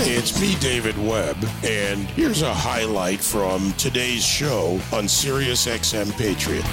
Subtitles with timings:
[0.00, 6.64] It's me, David Webb, and here's a highlight from today's show on Sirius XM Patriot.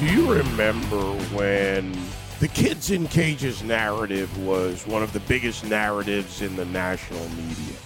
[0.00, 1.00] Do you remember
[1.36, 1.96] when
[2.40, 7.76] the Kids in Cages narrative was one of the biggest narratives in the national media?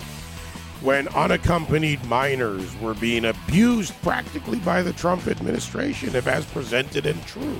[0.80, 7.22] When unaccompanied minors were being abused practically by the Trump administration, if as presented and
[7.26, 7.58] true.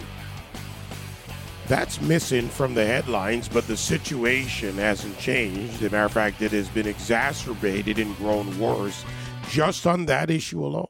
[1.69, 5.75] That's missing from the headlines, but the situation hasn't changed.
[5.75, 9.05] As a matter of fact, it has been exacerbated and grown worse
[9.51, 10.87] just on that issue alone.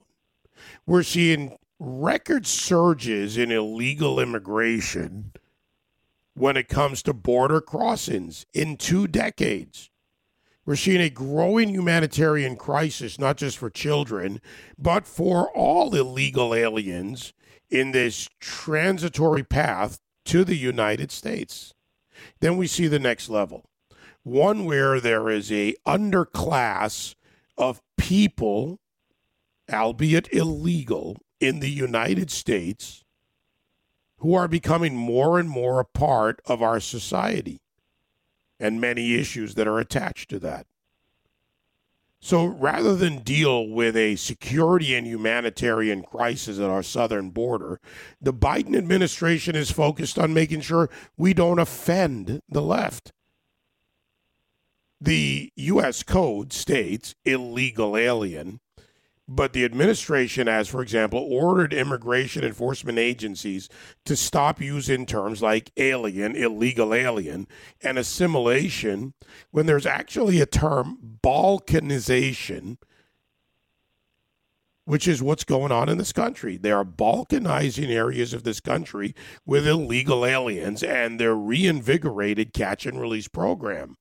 [0.84, 5.33] We're seeing record surges in illegal immigration
[6.34, 9.91] when it comes to border crossings in two decades.
[10.67, 14.43] We're seeing a growing humanitarian crisis, not just for children,
[14.77, 17.33] but for all illegal aliens
[17.70, 21.75] in this transitory path to the United States.
[22.41, 23.69] Then we see the next level,
[24.23, 27.15] one where there is a underclass
[27.57, 28.81] of people,
[29.73, 33.05] albeit illegal, in the United States
[34.19, 37.61] who are becoming more and more a part of our society
[38.59, 40.67] and many issues that are attached to that.
[42.27, 47.78] So rather than deal with a security and humanitarian crisis at our southern border,
[48.20, 53.12] the Biden administration is focused on making sure we don't offend the left.
[55.00, 56.02] The U.S.
[56.02, 58.58] Code states illegal alien
[59.28, 63.69] but the administration has, for example, ordered immigration enforcement agencies
[64.05, 67.48] to stop using terms like alien, illegal alien,
[67.82, 69.14] and assimilation
[69.50, 72.77] when there's actually a term, balkanization,
[74.84, 76.56] which is what's going on in this country.
[76.56, 79.12] They are balkanizing areas of this country
[79.44, 83.97] with illegal aliens and their reinvigorated catch and release program.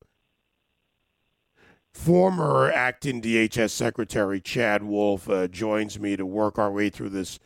[1.96, 7.40] Former acting DHS Secretary Chad Wolf uh, joins me to work our way through this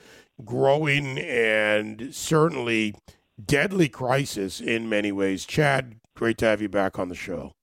[0.44, 2.96] growing and certainly
[3.42, 5.46] deadly crisis in many ways.
[5.46, 7.54] Chad, great to have you back on the show.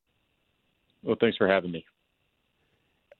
[1.03, 1.85] Well, thanks for having me.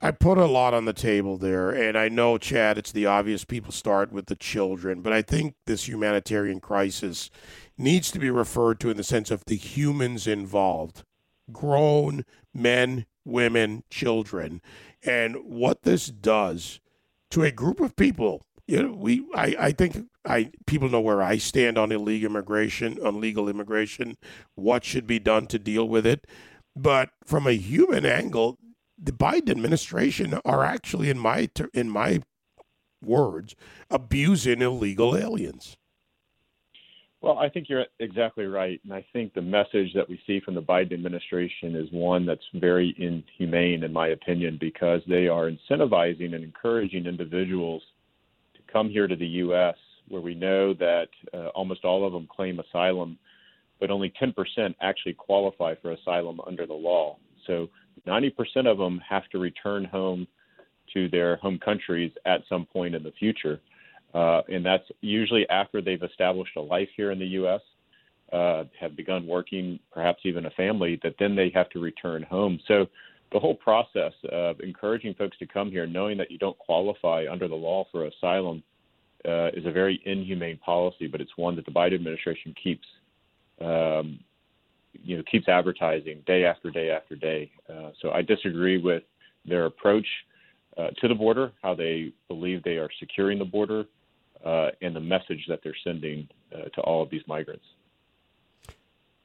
[0.01, 3.43] I put a lot on the table there, and I know, Chad, it's the obvious
[3.43, 7.29] people start with the children, but I think this humanitarian crisis
[7.77, 11.03] needs to be referred to in the sense of the humans involved
[11.51, 14.61] grown men, women, children,
[15.03, 16.79] and what this does
[17.31, 18.43] to a group of people.
[18.67, 22.97] You know, we I, I think I people know where I stand on illegal immigration,
[23.05, 24.17] on legal immigration,
[24.55, 26.25] what should be done to deal with it.
[26.75, 28.57] But from a human angle,
[28.97, 32.21] the Biden administration are actually, in my in my
[33.01, 33.55] words,
[33.89, 35.77] abusing illegal aliens.
[37.21, 38.79] Well, I think you're exactly right.
[38.83, 42.41] And I think the message that we see from the Biden administration is one that's
[42.53, 47.81] very inhumane, in my opinion, because they are incentivizing and encouraging individuals
[48.53, 49.75] to come here to the U.S.,
[50.09, 53.17] where we know that uh, almost all of them claim asylum,
[53.79, 57.17] but only 10% actually qualify for asylum under the law.
[57.47, 57.67] So
[58.07, 58.31] 90%
[58.67, 60.27] of them have to return home
[60.93, 63.59] to their home countries at some point in the future.
[64.17, 67.61] Uh, and that's usually after they've established a life here in the U.S.,
[68.33, 72.59] uh, have begun working, perhaps even a family, that then they have to return home.
[72.67, 72.87] So
[73.31, 77.47] the whole process of encouraging folks to come here, knowing that you don't qualify under
[77.47, 78.63] the law for asylum,
[79.27, 82.87] uh, is a very inhumane policy, but it's one that the Biden administration keeps,
[83.61, 84.19] um,
[84.93, 87.51] you know, keeps advertising day after day after day.
[87.69, 89.03] Uh, so I disagree with
[89.45, 90.07] their approach
[90.75, 93.85] uh, to the border, how they believe they are securing the border,
[94.45, 97.65] uh, and the message that they're sending uh, to all of these migrants.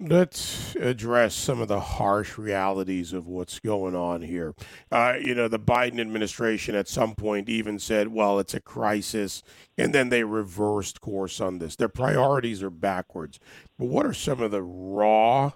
[0.04, 4.52] Let's address some of the harsh realities of what's going on here.
[4.90, 9.44] Uh, you know, the Biden administration at some point even said, well, it's a crisis,
[9.78, 11.76] and then they reversed course on this.
[11.76, 13.38] Their priorities are backwards.
[13.78, 15.52] But what are some of the raw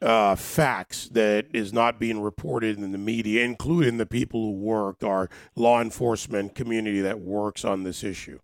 [0.00, 5.04] uh, facts that is not being reported in the media, including the people who work,
[5.04, 8.38] our law enforcement community that works on this issue?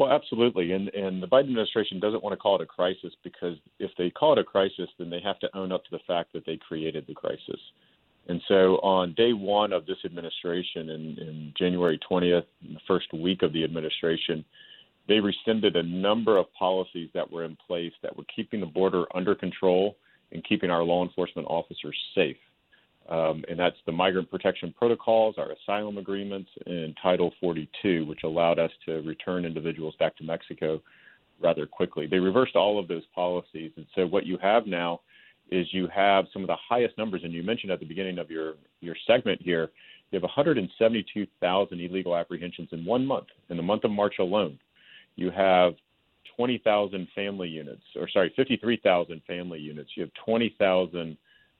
[0.00, 3.58] Well, absolutely, and and the Biden administration doesn't want to call it a crisis because
[3.78, 6.32] if they call it a crisis, then they have to own up to the fact
[6.32, 7.60] that they created the crisis.
[8.26, 13.42] And so, on day one of this administration, in, in January 20th, the first week
[13.42, 14.42] of the administration,
[15.06, 19.04] they rescinded a number of policies that were in place that were keeping the border
[19.14, 19.98] under control
[20.32, 22.38] and keeping our law enforcement officers safe
[23.10, 28.58] um, and that's the migrant protection protocols, our asylum agreements, and Title 42, which allowed
[28.60, 30.80] us to return individuals back to Mexico
[31.40, 32.06] rather quickly.
[32.06, 35.00] They reversed all of those policies, and so what you have now
[35.50, 38.30] is you have some of the highest numbers, and you mentioned at the beginning of
[38.30, 39.70] your your segment here,
[40.10, 44.58] you have 172,000 illegal apprehensions in one month, in the month of March alone.
[45.16, 45.74] You have
[46.36, 49.90] 20,000 family units, or sorry, 53,000 family units.
[49.96, 51.14] You have 20,000 uh,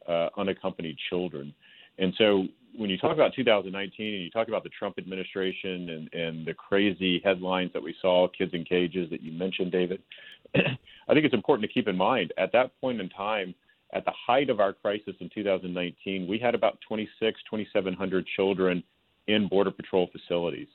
[0.09, 1.55] Uh, unaccompanied children.
[1.99, 6.15] And so when you talk about 2019 and you talk about the Trump administration and,
[6.15, 10.03] and the crazy headlines that we saw, kids in cages that you mentioned, David,
[10.55, 13.55] I think it's important to keep in mind at that point in time,
[13.93, 18.83] at the height of our crisis in 2019, we had about 26, 2,700 children
[19.27, 20.69] in Border Patrol facilities.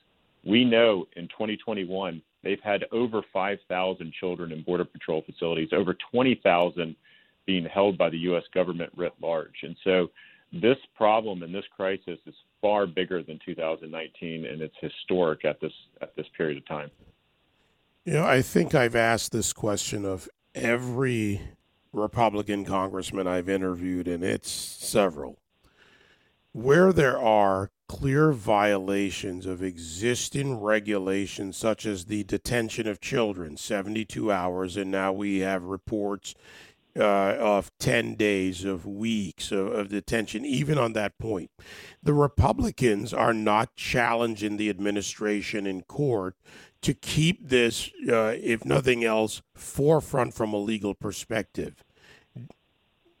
[0.44, 6.94] We know in 2021, they've had over 5,000 children in Border Patrol facilities, over 20,000
[7.46, 8.42] being held by the U.S.
[8.52, 9.62] government writ large.
[9.62, 10.10] And so
[10.52, 15.72] this problem and this crisis is far bigger than 2019, and it's historic at this
[16.00, 16.90] at this period of time.
[18.04, 21.40] You know, I think I've asked this question of every
[21.92, 25.38] Republican congressman I've interviewed, and it's several,
[26.52, 34.30] where there are clear violations of existing regulations, such as the detention of children, 72
[34.32, 36.34] hours, and now we have reports
[36.98, 41.50] uh, of 10 days, of weeks of, of, detention, even on that point.
[42.02, 46.36] The Republicans are not challenging the administration in court
[46.82, 51.84] to keep this, uh, if nothing else, forefront from a legal perspective.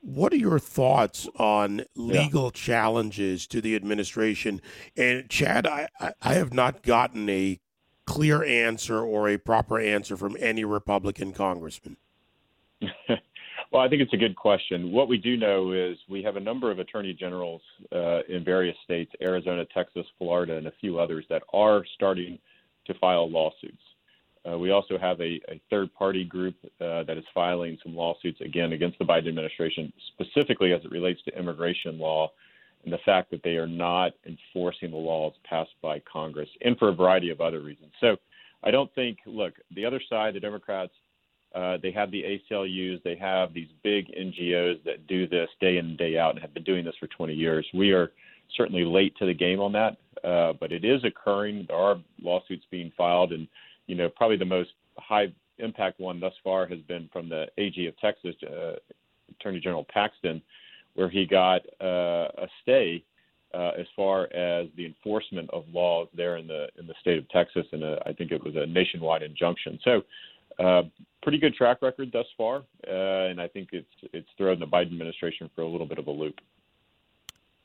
[0.00, 2.50] What are your thoughts on legal yeah.
[2.52, 4.62] challenges to the administration?
[4.96, 5.88] And Chad, I,
[6.22, 7.58] I have not gotten a
[8.06, 11.96] clear answer or a proper answer from any Republican congressman.
[13.72, 14.92] Well, I think it's a good question.
[14.92, 18.76] What we do know is we have a number of attorney generals uh, in various
[18.84, 22.38] states Arizona, Texas, Florida, and a few others that are starting
[22.86, 23.82] to file lawsuits.
[24.48, 28.40] Uh, we also have a, a third party group uh, that is filing some lawsuits
[28.40, 32.30] again against the Biden administration, specifically as it relates to immigration law
[32.84, 36.88] and the fact that they are not enforcing the laws passed by Congress, and for
[36.90, 37.90] a variety of other reasons.
[38.00, 38.16] So
[38.62, 40.92] I don't think, look, the other side, the Democrats,
[41.56, 45.86] uh, they have the ACLUs, they have these big NGOs that do this day in
[45.86, 47.66] and day out and have been doing this for 20 years.
[47.72, 48.12] We are
[48.54, 51.64] certainly late to the game on that, uh, but it is occurring.
[51.66, 53.48] There are lawsuits being filed, and
[53.86, 57.86] you know probably the most high impact one thus far has been from the AG
[57.86, 58.74] of Texas, uh,
[59.40, 60.42] Attorney General Paxton,
[60.94, 63.02] where he got uh, a stay
[63.54, 67.26] uh, as far as the enforcement of laws there in the in the state of
[67.30, 69.78] Texas, and I think it was a nationwide injunction.
[69.82, 70.02] So
[70.58, 70.82] uh,
[71.22, 74.92] pretty good track record thus far, uh, and I think it's it's thrown the Biden
[74.92, 76.40] administration for a little bit of a loop.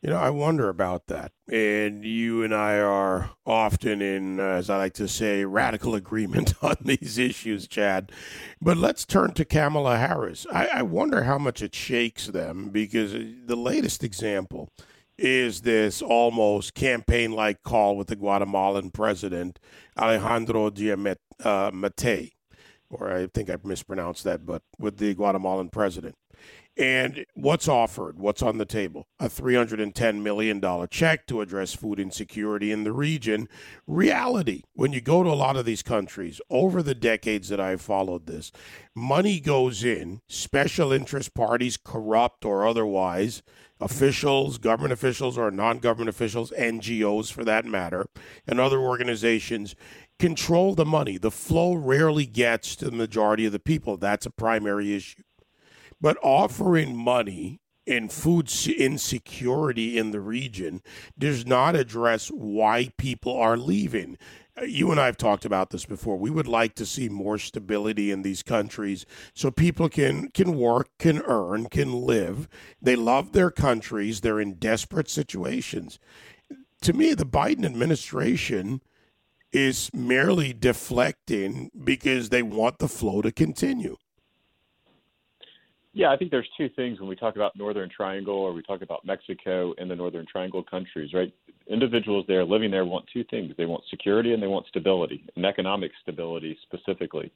[0.01, 1.31] You know, I wonder about that.
[1.47, 6.75] And you and I are often in, as I like to say, radical agreement on
[6.81, 8.11] these issues, Chad.
[8.59, 10.47] But let's turn to Kamala Harris.
[10.51, 14.69] I, I wonder how much it shakes them because the latest example
[15.19, 19.59] is this almost campaign like call with the Guatemalan president,
[19.99, 21.17] Alejandro Giammattei.
[21.43, 21.71] Uh,
[22.91, 26.15] or I think I mispronounced that, but with the Guatemalan president.
[26.77, 28.17] And what's offered?
[28.17, 29.05] What's on the table?
[29.19, 33.49] A $310 million check to address food insecurity in the region.
[33.85, 37.81] Reality, when you go to a lot of these countries, over the decades that I've
[37.81, 38.53] followed this,
[38.95, 43.43] money goes in, special interest parties, corrupt or otherwise,
[43.81, 48.05] officials, government officials or non government officials, NGOs for that matter,
[48.47, 49.75] and other organizations
[50.21, 51.17] control the money.
[51.17, 53.97] The flow rarely gets to the majority of the people.
[53.97, 55.23] That's a primary issue.
[55.99, 60.83] But offering money in food insecurity in the region
[61.17, 64.15] does not address why people are leaving.
[64.55, 66.17] Uh, you and I have talked about this before.
[66.17, 70.89] We would like to see more stability in these countries so people can can work,
[70.99, 72.47] can earn, can live.
[72.79, 74.21] They love their countries.
[74.21, 75.97] They're in desperate situations.
[76.81, 78.81] To me, the Biden administration
[79.53, 83.97] is merely deflecting because they want the flow to continue.
[85.93, 88.81] Yeah, I think there's two things when we talk about Northern Triangle or we talk
[88.81, 91.33] about Mexico and the Northern Triangle countries, right?
[91.67, 93.53] Individuals there living there want two things.
[93.57, 97.31] They want security and they want stability, and economic stability specifically.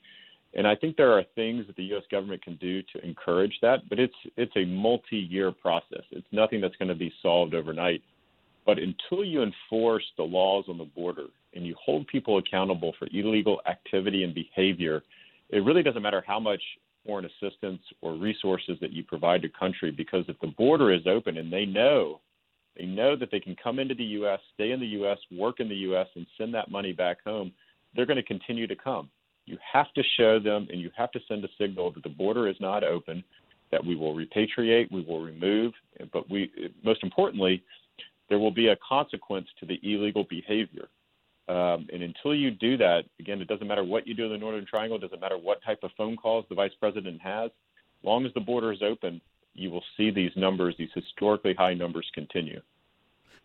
[0.53, 2.03] And I think there are things that the U.S.
[2.09, 6.03] government can do to encourage that, but it's it's a multi-year process.
[6.11, 8.01] It's nothing that's going to be solved overnight.
[8.65, 13.07] But until you enforce the laws on the border and you hold people accountable for
[13.11, 15.03] illegal activity and behavior,
[15.49, 16.61] it really doesn't matter how much
[17.05, 21.37] foreign assistance or resources that you provide to country because if the border is open
[21.37, 22.19] and they know
[22.77, 25.69] they know that they can come into the US, stay in the US, work in
[25.69, 27.53] the US and send that money back home,
[27.95, 29.09] they're going to continue to come.
[29.45, 32.47] You have to show them and you have to send a signal that the border
[32.47, 33.23] is not open
[33.71, 35.73] that we will repatriate, we will remove,
[36.13, 36.51] but we
[36.83, 37.63] most importantly,
[38.29, 40.89] there will be a consequence to the illegal behavior.
[41.47, 44.37] Um, and until you do that, again, it doesn't matter what you do in the
[44.37, 47.51] Northern Triangle, it doesn't matter what type of phone calls the vice president has.
[47.51, 49.21] As long as the border is open,
[49.53, 52.61] you will see these numbers, these historically high numbers, continue.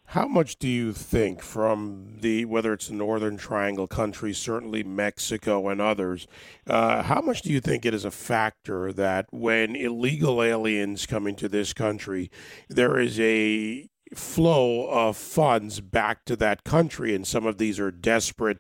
[0.07, 5.69] How much do you think from the whether it's the Northern Triangle countries, certainly Mexico
[5.69, 6.27] and others,
[6.67, 11.29] uh, how much do you think it is a factor that when illegal aliens come
[11.29, 12.29] into this country,
[12.69, 17.91] there is a flow of funds back to that country, and some of these are
[17.91, 18.59] desperate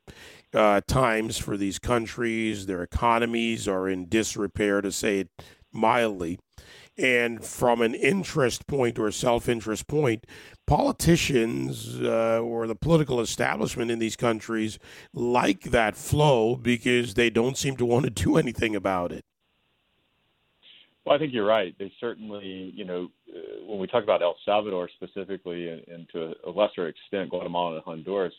[0.54, 2.66] uh, times for these countries.
[2.66, 5.28] Their economies are in disrepair, to say it
[5.72, 6.38] mildly.
[6.98, 10.26] And from an interest point or self interest point,
[10.66, 14.78] politicians uh, or the political establishment in these countries
[15.14, 19.24] like that flow because they don't seem to want to do anything about it.
[21.10, 21.74] Well, I think you're right.
[21.76, 26.34] They certainly, you know, uh, when we talk about El Salvador specifically, and, and to
[26.46, 28.32] a lesser extent Guatemala and Honduras,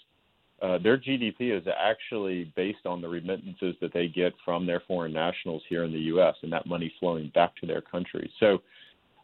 [0.61, 5.11] uh, their GDP is actually based on the remittances that they get from their foreign
[5.11, 6.35] nationals here in the U.S.
[6.43, 8.31] and that money flowing back to their country.
[8.39, 8.59] So,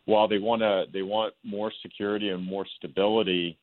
[0.04, 3.58] while they want to, they want more security and more stability.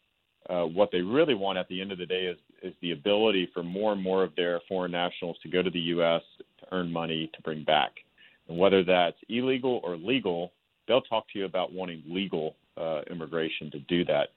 [0.48, 3.50] Uh, what they really want at the end of the day is is the ability
[3.52, 6.22] for more and more of their foreign nationals to go to the U.S.
[6.38, 8.03] to earn money to bring back.
[8.48, 10.52] And whether that's illegal or legal,
[10.86, 14.28] they'll talk to you about wanting legal uh, immigration to do that.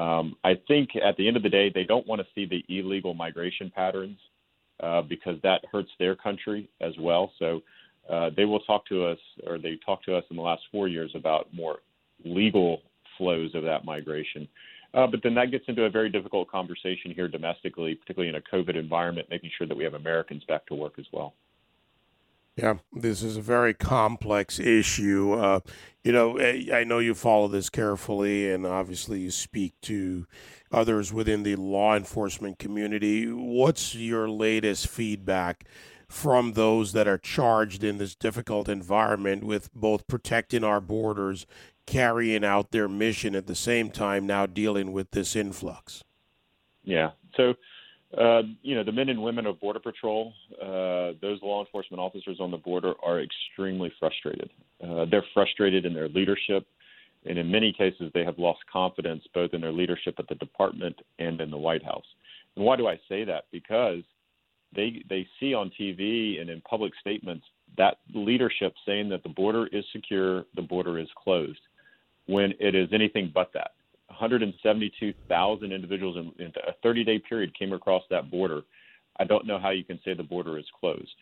[0.00, 2.62] Um, I think at the end of the day, they don't want to see the
[2.68, 4.18] illegal migration patterns
[4.80, 7.32] uh, because that hurts their country as well.
[7.38, 7.62] So
[8.10, 10.86] uh, they will talk to us, or they talked to us in the last four
[10.86, 11.78] years about more
[12.24, 12.82] legal
[13.16, 14.46] flows of that migration.
[14.94, 18.56] Uh, but then that gets into a very difficult conversation here domestically, particularly in a
[18.56, 21.34] COVID environment, making sure that we have Americans back to work as well.
[22.56, 25.34] Yeah, this is a very complex issue.
[25.34, 25.60] Uh,
[26.02, 30.26] you know, eh, I know you follow this carefully, and obviously you speak to
[30.72, 33.26] others within the law enforcement community.
[33.26, 35.64] What's your latest feedback
[36.08, 41.46] from those that are charged in this difficult environment with both protecting our borders,
[41.86, 46.04] carrying out their mission at the same time, now dealing with this influx?
[46.84, 47.10] Yeah.
[47.36, 47.54] So,
[48.18, 52.38] uh, you know, the men and women of Border Patrol, uh, those law enforcement officers
[52.40, 54.50] on the border are extremely frustrated.
[54.82, 56.66] Uh, they're frustrated in their leadership,
[57.26, 60.96] and in many cases, they have lost confidence both in their leadership at the department
[61.18, 62.06] and in the White House.
[62.56, 63.44] And why do I say that?
[63.52, 64.02] Because
[64.74, 67.44] they they see on TV and in public statements
[67.76, 71.60] that leadership saying that the border is secure, the border is closed,
[72.26, 73.72] when it is anything but that.
[74.18, 78.62] 172,000 individuals in, in a 30 day period came across that border.
[79.18, 81.14] I don't know how you can say the border is closed.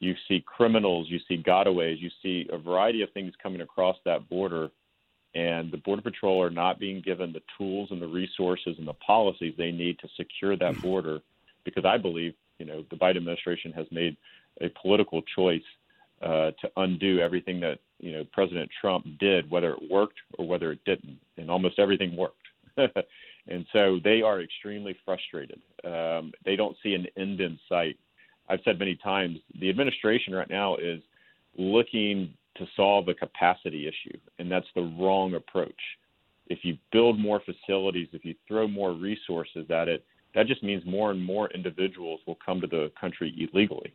[0.00, 4.28] You see criminals, you see gotaways, you see a variety of things coming across that
[4.28, 4.70] border,
[5.34, 8.94] and the Border Patrol are not being given the tools and the resources and the
[8.94, 11.20] policies they need to secure that border
[11.64, 14.16] because I believe, you know, the Biden administration has made
[14.60, 15.62] a political choice
[16.20, 20.72] uh, to undo everything that you know President Trump did, whether it worked or whether
[20.72, 22.36] it didn't, and almost everything worked.
[22.76, 25.60] and so they are extremely frustrated.
[25.84, 27.96] Um, they don't see an end in sight.
[28.48, 31.00] I've said many times the administration right now is
[31.56, 35.80] looking to solve a capacity issue, and that's the wrong approach.
[36.48, 40.04] If you build more facilities, if you throw more resources at it,
[40.34, 43.94] that just means more and more individuals will come to the country illegally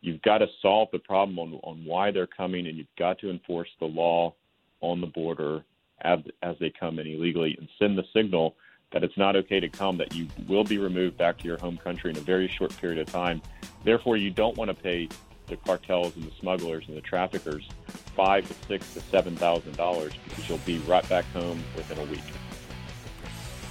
[0.00, 3.30] you've got to solve the problem on, on why they're coming, and you've got to
[3.30, 4.34] enforce the law
[4.80, 5.64] on the border
[6.02, 8.56] as, as they come in illegally and send the signal
[8.92, 11.76] that it's not okay to come, that you will be removed back to your home
[11.76, 13.42] country in a very short period of time.
[13.84, 15.08] Therefore, you don't want to pay
[15.48, 17.68] the cartels and the smugglers and the traffickers
[18.16, 22.10] five to six to seven thousand dollars because you'll be right back home within a
[22.10, 22.22] week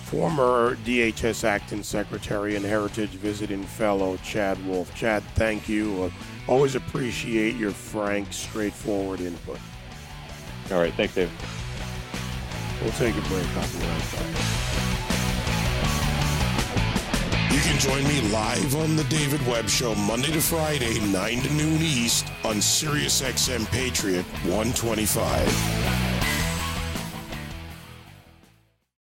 [0.06, 4.94] former DHS Acting Secretary and Heritage Visiting Fellow Chad Wolf.
[4.94, 6.04] Chad, thank you.
[6.04, 9.58] Uh, always appreciate your frank, straightforward input.
[10.72, 10.94] All right.
[10.94, 11.34] Thanks, David.
[12.84, 13.48] We'll take a break.
[13.58, 14.66] I'll be right back.
[17.52, 21.54] You can join me live on The David Webb Show Monday to Friday, 9 to
[21.54, 26.05] noon East on SiriusXM Patriot 125.